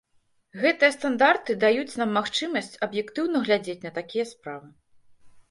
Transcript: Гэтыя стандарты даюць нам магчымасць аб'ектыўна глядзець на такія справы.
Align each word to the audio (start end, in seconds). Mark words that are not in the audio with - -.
Гэтыя 0.61 0.93
стандарты 0.95 1.55
даюць 1.63 1.97
нам 2.03 2.15
магчымасць 2.17 2.73
аб'ектыўна 2.87 3.37
глядзець 3.45 3.79
на 3.85 3.95
такія 4.01 4.25
справы. 4.33 4.67